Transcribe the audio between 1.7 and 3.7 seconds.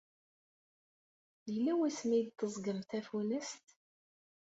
wasmi i d-teẓẓgem tafunast?